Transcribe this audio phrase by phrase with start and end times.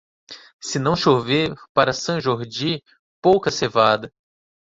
[0.59, 2.81] Se não chover para Sant Jordi,
[3.21, 4.11] pouca cevada.